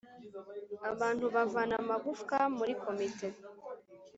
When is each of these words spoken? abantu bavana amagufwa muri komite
abantu 0.91 1.25
bavana 1.35 1.73
amagufwa 1.81 2.37
muri 2.57 2.73
komite 2.83 3.27